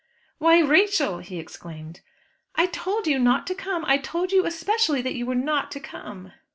"Why, 0.39 0.57
Rachel!" 0.61 1.19
he 1.19 1.37
exclaimed. 1.37 2.01
"I 2.55 2.65
told 2.65 3.05
you 3.05 3.19
not 3.19 3.45
to 3.45 3.53
come. 3.53 3.85
I 3.85 3.97
told 3.99 4.31
you 4.31 4.47
especially 4.47 5.03
that 5.03 5.13
you 5.13 5.27
were 5.27 5.35
not 5.35 5.69
to 5.73 5.79
come." 5.79 6.31